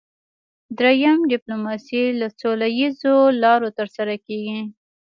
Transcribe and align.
دریم 0.79 1.19
ډیپلوماسي 1.33 2.03
له 2.19 2.27
سوله 2.39 2.67
اییزو 2.77 3.17
لارو 3.43 3.69
ترسره 3.79 4.15
کیږي 4.25 4.59